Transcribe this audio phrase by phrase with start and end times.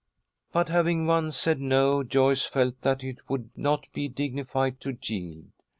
[0.51, 5.51] But having once said no, Joyce felt that it would not be dignified to yield.